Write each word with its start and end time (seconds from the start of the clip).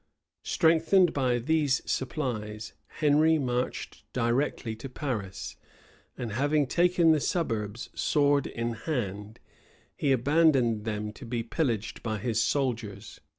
Strengthened 0.41 1.13
by 1.13 1.37
these 1.37 1.79
supplies, 1.85 2.73
Henry 2.87 3.37
marched 3.37 4.03
directly 4.13 4.75
to 4.77 4.89
Paris; 4.89 5.57
and 6.17 6.31
having 6.31 6.65
taken 6.65 7.11
the 7.11 7.19
suburbs 7.19 7.91
sword 7.93 8.47
in 8.47 8.73
hand, 8.73 9.39
he 9.95 10.11
abandoned 10.11 10.85
them 10.85 11.13
to 11.13 11.23
be 11.23 11.43
pillaged 11.43 12.01
by 12.01 12.17
his 12.17 12.41
soldiers. 12.41 13.19